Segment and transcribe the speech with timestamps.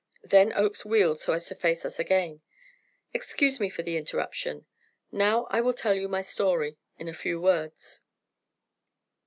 [0.23, 2.41] Then Oakes wheeled so as to face us again.
[3.13, 4.65] "Excuse me for the interruption.
[5.11, 8.01] Now I will tell you my story in a few words."